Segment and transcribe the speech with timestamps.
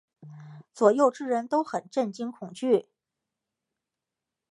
[0.73, 2.89] 左右之人都很震惊恐惧。